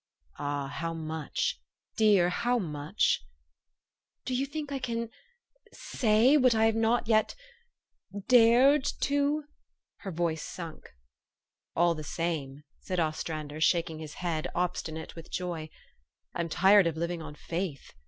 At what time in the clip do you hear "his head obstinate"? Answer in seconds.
13.99-15.13